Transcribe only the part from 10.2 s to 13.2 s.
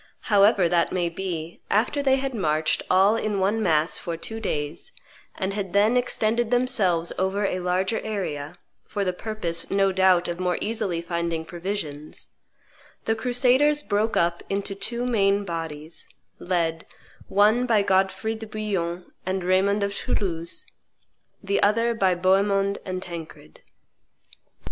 of more easily finding provisions, the